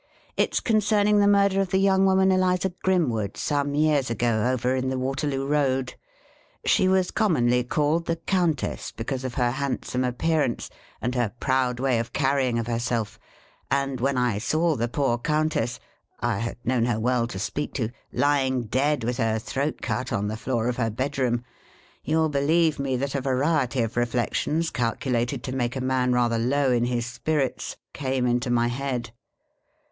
[0.35, 4.49] "It 's concerning the murder of the young woman, Eliza Grim wood, some years ago,
[4.51, 5.93] over in the Waterloo Road.
[6.65, 10.71] She was commonly called The Countess, because of her handsome appearance
[11.03, 13.19] and her proud way of carrying of herself;
[13.69, 15.79] and when I saw the poor Countess
[16.19, 20.29] (I had known her well to speak to), lying dead, with her throat cut, on
[20.29, 21.43] the floor of her bedroom,
[22.03, 26.39] you '11 believe me that a variety of reflections calculated to make a man rather
[26.39, 29.11] low in his spirits, came into my head.